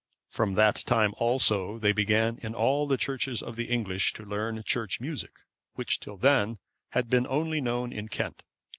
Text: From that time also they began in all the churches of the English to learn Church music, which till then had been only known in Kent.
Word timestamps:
From 0.31 0.55
that 0.55 0.77
time 0.87 1.13
also 1.19 1.77
they 1.77 1.91
began 1.91 2.39
in 2.41 2.55
all 2.55 2.87
the 2.87 2.97
churches 2.97 3.43
of 3.43 3.55
the 3.55 3.65
English 3.65 4.13
to 4.13 4.25
learn 4.25 4.63
Church 4.63 4.99
music, 4.99 5.33
which 5.75 5.99
till 5.99 6.17
then 6.17 6.57
had 6.93 7.07
been 7.07 7.27
only 7.27 7.61
known 7.61 7.93
in 7.93 8.07
Kent. 8.09 8.41